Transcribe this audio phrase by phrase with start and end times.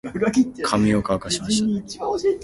[0.63, 1.61] 髪を乾かしまし
[1.99, 2.05] た。